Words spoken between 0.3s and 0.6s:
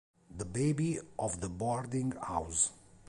The